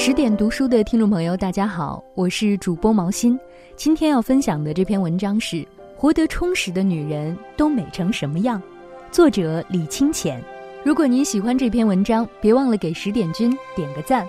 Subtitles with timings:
[0.00, 3.38] 十点读书的听众朋友，大家好，我是主播毛心。
[3.74, 5.56] 今天要分享的这篇文章是
[5.96, 8.62] 《活得充实的女人都美成什么样》，
[9.10, 10.40] 作者李清浅。
[10.84, 14.24] 如果您喜欢这篇文章，别忘了给十点君点个赞。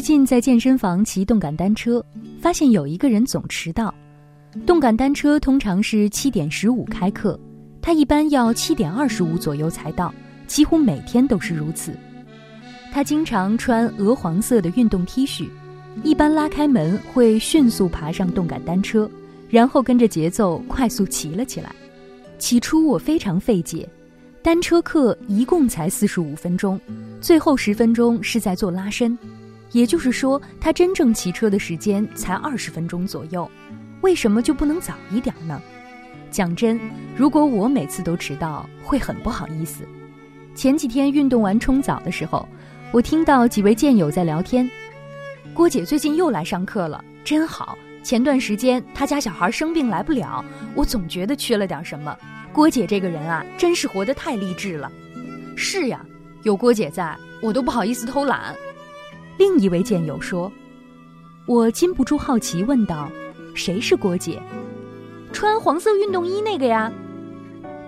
[0.00, 2.02] 最近在健身房骑动感单车，
[2.40, 3.94] 发现有一个人总迟到。
[4.64, 7.38] 动感单车通常是七点十五开课，
[7.82, 10.10] 他一般要七点二十五左右才到，
[10.46, 11.92] 几乎每天都是如此。
[12.90, 15.50] 他经常穿鹅黄色的运动 T 恤，
[16.02, 19.06] 一般拉开门会迅速爬上动感单车，
[19.50, 21.74] 然后跟着节奏快速骑了起来。
[22.38, 23.86] 起初我非常费解，
[24.42, 26.80] 单车课一共才四十五分钟，
[27.20, 29.14] 最后十分钟是在做拉伸。
[29.72, 33.50] 也就是说，他真正骑车的时间才二十分钟左右，
[34.00, 35.60] 为什么就不能早一点呢？
[36.30, 36.78] 讲真，
[37.16, 39.84] 如果我每次都迟到，会很不好意思。
[40.54, 42.48] 前几天运动完冲澡的时候，
[42.92, 44.68] 我听到几位健友在聊天。
[45.54, 47.76] 郭姐最近又来上课了，真好。
[48.02, 50.44] 前段时间她家小孩生病来不了，
[50.74, 52.16] 我总觉得缺了点什么。
[52.52, 54.90] 郭姐这个人啊，真是活得太励志了。
[55.56, 56.04] 是呀，
[56.42, 58.54] 有郭姐在，我都不好意思偷懒。
[59.40, 60.52] 另一位健友说
[61.48, 63.10] ：“我禁不住好奇，问道
[63.56, 64.38] ：‘谁是郭姐？
[65.32, 66.92] 穿黄色运动衣那个呀？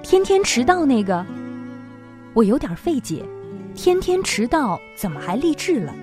[0.03, 1.23] 天天迟到那个？’
[2.33, 3.23] 我有点费解，
[3.75, 5.95] 天天迟到怎么还励志了？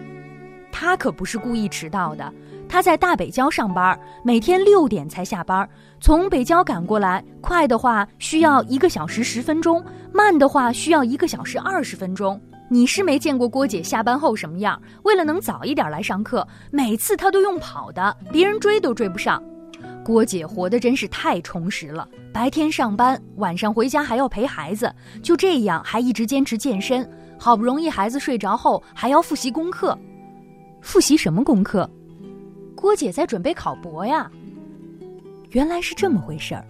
[0.72, 2.32] 他可不是故意迟到的，
[2.68, 5.68] 他在大北郊上班，每天六点才下班，
[6.00, 12.40] 从北郊赶过来，快的话需要一个小时十分钟，慢的话需要一个小时二十分钟。”
[12.72, 14.80] 你是没见过郭姐下班后什么样？
[15.04, 19.44] 为了能早一点来上课，每次她都用跑的，别人追都追不上。
[20.06, 24.94] 郭姐活得真是太充实了，白天上班，晚上回家还要陪孩子，
[25.24, 27.08] 就这样还一直坚持健身。
[27.40, 29.98] 好不容易孩子睡着后，还要复习功课。
[30.82, 31.90] 复习什么功课？
[32.76, 34.30] 郭姐在准备考博呀。
[35.52, 36.64] 原来是这么回事儿。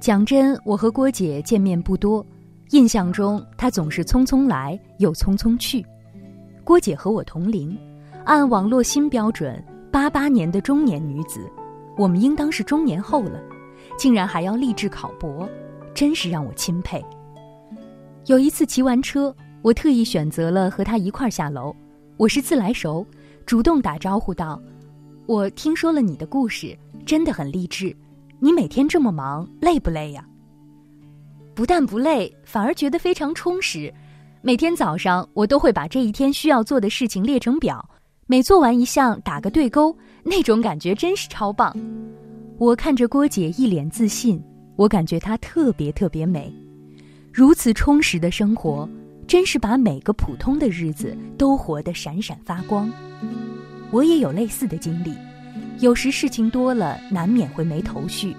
[0.00, 2.24] 讲真，我和郭姐见面不多。
[2.70, 5.84] 印象中，她总是匆匆来又匆匆去。
[6.62, 7.76] 郭姐和我同龄，
[8.24, 11.40] 按网络新标准，八八年的中年女子，
[11.96, 13.40] 我们应当是中年后了，
[13.98, 15.48] 竟然还要立志考博，
[15.92, 17.04] 真是让我钦佩。
[18.26, 21.74] 有一次骑完车，我特意选择了和她一块下楼。
[22.16, 23.04] 我是自来熟，
[23.44, 24.62] 主动打招呼道
[25.26, 27.96] ：“我听说了你的故事，真的很励志。
[28.38, 30.24] 你每天这么忙，累不累呀？”
[31.54, 33.92] 不但不累，反而觉得非常充实。
[34.42, 37.86] 每天早上，我都会把这一天需要做的事情列成表，
[38.26, 41.76] 每做完一项打个对勾，那种感觉真是超棒。
[42.56, 44.42] 我看着郭姐一脸自信，
[44.76, 46.50] 我感觉她特别特别美。
[47.32, 48.88] 如此充实的生活，
[49.26, 52.90] 真是把每个普通的日子都活得闪闪发光。
[53.90, 55.14] 我也有类似的经历，
[55.80, 58.34] 有时事情多了，难免会没头绪，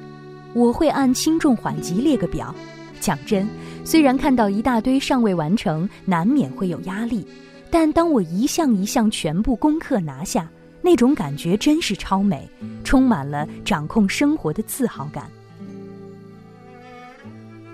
[0.53, 2.53] 我会按轻重缓急列个表。
[3.01, 3.45] 讲真，
[3.83, 7.27] 虽然看到一大堆尚未完成，难免会有压力，
[7.69, 10.47] 但当我一项一项全部攻克拿下，
[10.81, 12.47] 那种感觉真是超美，
[12.83, 15.25] 充满了掌控生活的自豪感。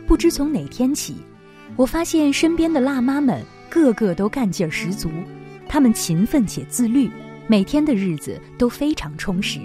[0.07, 1.17] 不知从哪天起，
[1.75, 5.09] 我发现身边的辣妈们个个都干劲儿十足，
[5.67, 7.11] 她们勤奋且自律，
[7.45, 9.59] 每天的日子都非常充实，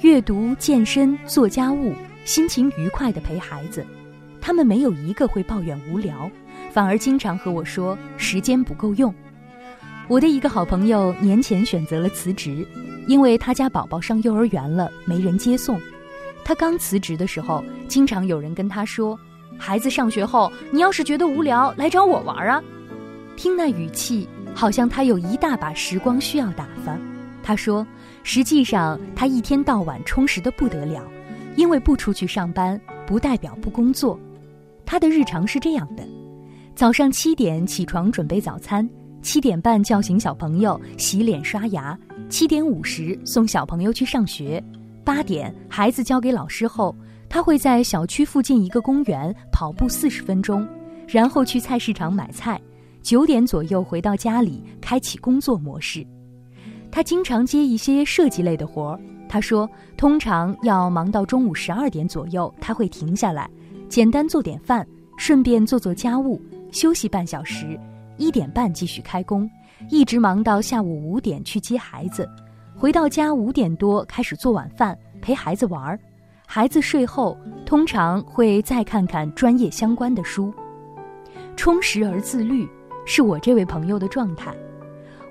[0.00, 1.92] 阅读、健身、做家务，
[2.24, 3.84] 心情愉快地陪孩子。
[4.48, 6.30] 他们没有一个会抱怨无聊，
[6.72, 9.14] 反而经常和我说时间不够用。
[10.08, 12.66] 我的一个好朋友年前选择了辞职，
[13.06, 15.78] 因为他家宝宝上幼儿园了，没人接送。
[16.46, 19.20] 他刚辞职的时候，经常有人跟他说
[19.58, 22.64] ：“孩子上学后，你要是觉得无聊，来找我玩啊。”
[23.36, 26.96] 听那语气，好像他有一大把时光需要打发。
[27.42, 27.86] 他说
[28.24, 31.06] ：“实际上，他一天到晚充实的不得了，
[31.54, 34.18] 因为不出去上班，不代表不工作。”
[34.90, 36.02] 他的日常是这样的：
[36.74, 38.88] 早上七点起床准备早餐，
[39.20, 41.96] 七点半叫醒小朋友洗脸刷牙，
[42.30, 44.64] 七点五十送小朋友去上学，
[45.04, 46.96] 八点孩子交给老师后，
[47.28, 50.66] 他会在小区附近一个公园跑步四十分钟，
[51.06, 52.58] 然后去菜市场买菜，
[53.02, 56.02] 九点左右回到家里开启工作模式。
[56.90, 59.68] 他经常接一些设计类的活儿，他说
[59.98, 63.50] 通常要忙到中午十二点左右，他会停下来。
[63.88, 64.86] 简单做点饭，
[65.16, 66.40] 顺便做做家务，
[66.70, 67.78] 休息半小时，
[68.18, 69.50] 一点半继续开工，
[69.88, 72.28] 一直忙到下午五点去接孩子，
[72.76, 75.98] 回到家五点多开始做晚饭，陪孩子玩儿。
[76.46, 77.36] 孩子睡后，
[77.66, 80.52] 通常会再看看专业相关的书。
[81.56, 82.68] 充实而自律
[83.04, 84.54] 是我这位朋友的状态，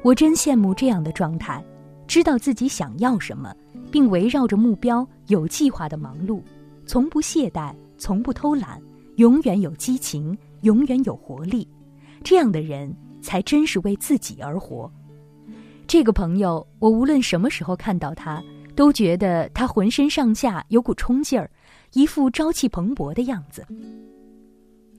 [0.04, 1.64] 我真羡慕这样的状态，
[2.08, 3.54] 知道自己想要什么，
[3.92, 6.42] 并围绕着目标有计划的忙碌，
[6.86, 8.82] 从不懈怠，从不偷懒，
[9.16, 11.68] 永远有激情，永远有活力。
[12.24, 14.92] 这样的人才真是为自己而活。
[15.88, 18.44] 这个朋友，我无论什么时候看到他。
[18.76, 21.50] 都觉得他浑身上下有股冲劲儿，
[21.94, 23.66] 一副朝气蓬勃的样子。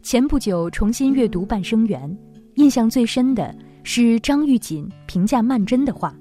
[0.02, 2.10] 前不久重新阅读《半生缘》，
[2.56, 3.54] 印象最深的
[3.84, 6.12] 是张玉锦评价曼桢的话：“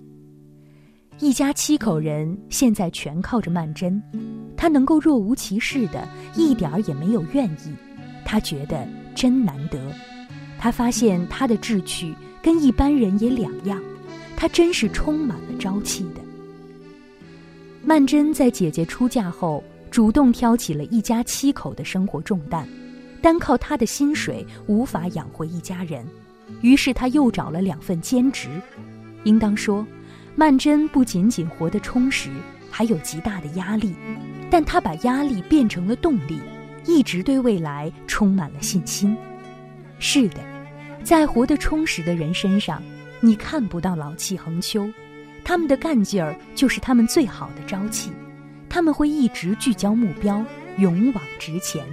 [1.19, 3.99] 一家七口人现在全靠着曼桢，
[4.55, 7.73] 她能够若无其事的，一点儿也没有怨意，
[8.23, 9.79] 他觉得真难得。
[10.59, 13.81] 他发现他的志趣跟一般人也两样，
[14.35, 16.21] 他真是充满了朝气的。”
[17.83, 22.67] 曼桢在姐姐出嫁后，主动挑起了一家七口的生活重担，
[23.23, 26.05] 单靠她的薪水无法养活一家人，
[26.61, 28.49] 于是她又找了两份兼职。
[29.23, 29.85] 应当说，
[30.39, 32.29] 曼桢不仅仅活得充实，
[32.69, 33.95] 还有极大的压力，
[34.51, 36.39] 但她把压力变成了动力，
[36.85, 39.17] 一直对未来充满了信心。
[39.97, 40.37] 是的，
[41.03, 42.79] 在活得充实的人身上，
[43.19, 44.87] 你看不到老气横秋。
[45.43, 48.11] 他们的干劲儿就是他们最好的朝气，
[48.69, 50.45] 他们会一直聚焦目标，
[50.77, 51.83] 勇往直前。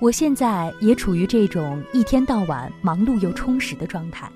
[0.00, 4.28] 我现在也处于这种一天到晚忙碌又充实的状态。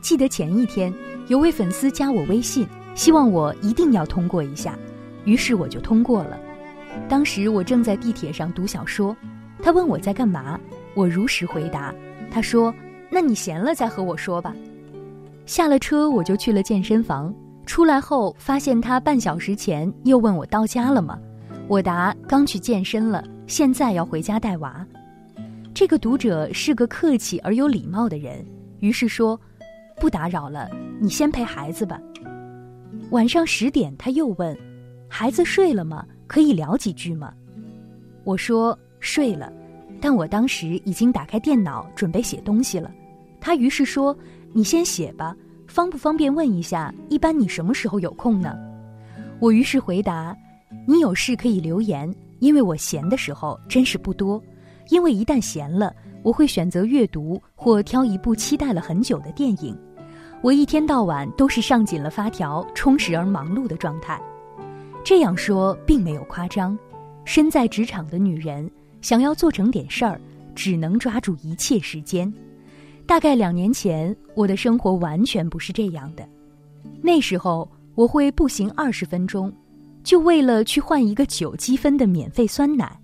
[0.00, 0.92] 记得前一天
[1.28, 4.78] 有位粉丝加我微信，希望我一定要通过一下，
[5.24, 6.38] 于是我就通过了。
[7.08, 9.16] 当时我正在地铁上读小说，
[9.62, 10.58] 他问我在干嘛，
[10.94, 11.94] 我如实回答。
[12.30, 12.74] 他说
[13.10, 14.54] ：“那你闲了再和我说吧。”
[15.46, 17.34] 下了车，我就去了健身房。
[17.64, 21.18] 出来后，发现他半小时前又问我到家了吗？
[21.68, 24.84] 我答刚去健身了，现在要回家带娃。
[25.72, 28.44] 这个读者是个客气而有礼貌的人，
[28.80, 29.40] 于是说
[30.00, 32.00] ：“不打扰了，你先陪孩子吧。”
[33.10, 34.56] 晚上十点，他又问
[35.08, 36.06] ：“孩子睡了吗？
[36.26, 37.32] 可以聊几句吗？”
[38.24, 39.52] 我说：“睡了，
[40.00, 42.90] 但我当时已经打开电脑准备写东西了。”
[43.40, 44.16] 他于是说。
[44.54, 45.34] 你先写吧，
[45.66, 46.94] 方不方便问一下？
[47.08, 48.54] 一般你什么时候有空呢？
[49.40, 50.36] 我于是回答：
[50.86, 54.38] 你有事可以留言，因为我闲的时候真是不多。
[54.90, 59.76] 因为一旦闲了，我会选择阅读或挑一部期待了很久的电影。
[60.40, 64.20] 我一天到晚都是上紧了发条、充实而忙碌的状态。
[65.04, 66.78] 这样说并没有夸张。
[67.24, 68.68] 身在职场的女人
[69.00, 70.20] 想要做成点事儿，
[70.54, 72.32] 只能抓住一切时间。
[73.06, 76.28] 大概两年前，我的生活完全不是这样的。
[77.00, 79.52] 那时候，我会步行二十分钟，
[80.02, 82.98] 就为了去换一个九积分的免费酸奶。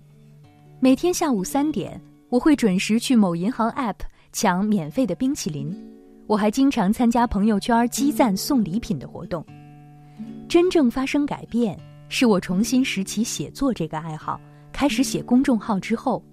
[0.81, 3.95] 每天下午三点，我会准时去某银行 App
[4.31, 5.75] 抢免费的冰淇淋。
[6.27, 9.43] 我还经常参加朋友圈积赞送礼品的活动。
[10.47, 11.75] 真正发生改变，
[12.07, 14.39] 是我重新拾起写作这个爱好，
[14.71, 16.23] 开始写公众号之后。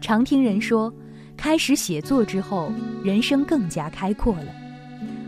[0.00, 0.92] 常听人说。
[1.34, 2.70] 开始写作之后，
[3.02, 4.46] 人生更加开阔了。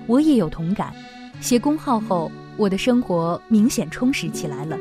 [0.07, 0.95] 我也有同感。
[1.41, 4.79] 写公号后，我的生活明显充实起来了。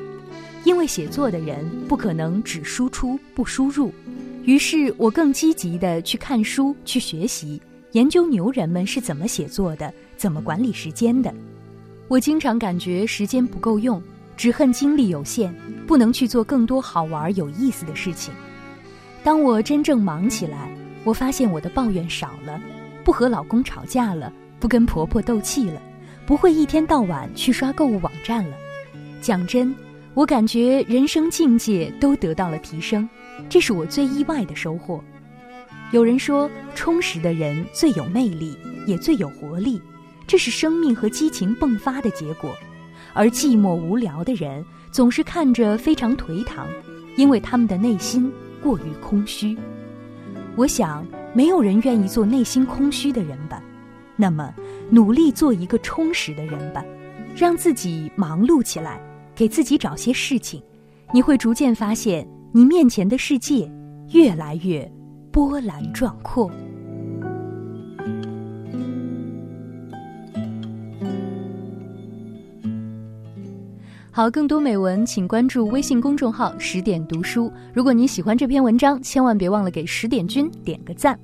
[0.63, 3.91] 因为写作的人不可能只输出不输入，
[4.43, 7.61] 于是我更积极的去看书、去学习、
[7.93, 11.33] 研究牛人们是怎么写作的，怎么管理时间的。
[12.07, 14.01] 我经常感觉时间不够用，
[14.37, 15.53] 只恨精力有限，
[15.87, 18.33] 不能去做更多好玩有意思的事情。
[19.23, 20.69] 当我真正忙起来。
[21.05, 22.61] 我发现我的抱怨少了，
[23.03, 25.81] 不和老公吵架了，不跟婆婆斗气了，
[26.25, 28.55] 不会一天到晚去刷购物网站了。
[29.19, 29.75] 讲真，
[30.13, 33.09] 我感觉人生境界都得到了提升，
[33.49, 35.03] 这是我最意外的收获。
[35.91, 39.81] 有人说，充实的人最有魅力，也最有活力，
[40.25, 42.49] 这是生命和激情迸发的结果。
[43.13, 46.67] 而寂寞无聊的人总是看着非常颓唐，
[47.15, 49.55] 因为他们的内心过于空虚。
[50.55, 53.61] 我想，没有人愿意做内心空虚的人吧？
[54.15, 54.51] 那么，
[54.89, 56.83] 努力做一个充实的人吧，
[57.35, 58.99] 让自己忙碌起来，
[59.35, 60.61] 给自己找些事情，
[61.13, 63.67] 你会逐渐发现，你面前的世界
[64.11, 64.87] 越来越
[65.31, 66.47] 波澜壮阔。
[74.11, 77.51] 好，更多美文，请关注微信公众号“十点读书”。
[77.73, 81.19] 如果你喜欢这篇文章，千万别忘了给十点君点个赞。